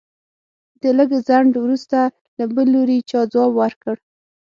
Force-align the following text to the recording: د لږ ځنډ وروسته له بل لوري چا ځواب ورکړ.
د 0.81 0.83
لږ 0.97 1.09
ځنډ 1.27 1.53
وروسته 1.59 1.99
له 2.37 2.45
بل 2.55 2.67
لوري 2.75 2.97
چا 3.09 3.19
ځواب 3.31 3.51
ورکړ. 3.59 3.95